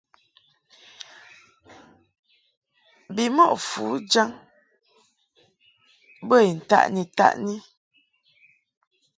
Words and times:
Bimɔʼ 3.15 3.53
fujaŋ 3.69 4.29
bə 6.27 6.35
I 6.49 6.51
ntaʼni-taʼni. 6.57 7.55